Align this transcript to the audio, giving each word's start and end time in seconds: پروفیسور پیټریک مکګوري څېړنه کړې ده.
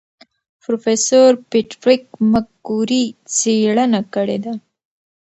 پروفیسور 0.61 1.31
پیټریک 1.51 2.03
مکګوري 2.31 3.03
څېړنه 3.37 4.01
کړې 4.13 4.37
ده. 4.43 4.53